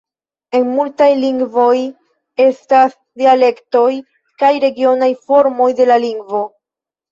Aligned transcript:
En 0.59 0.63
multaj 0.77 1.09
lingvoj 1.23 1.73
estas 2.47 2.97
dialektoj 3.23 3.85
kaj 4.43 4.53
regionaj 4.67 5.13
formoj 5.29 5.71
de 5.83 5.91
la 5.95 6.03
lingvo. 6.09 6.45